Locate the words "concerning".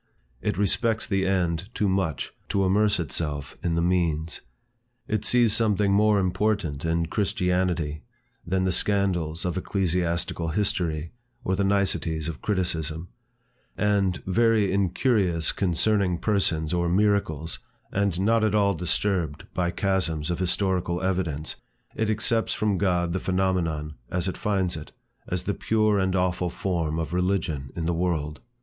15.51-16.17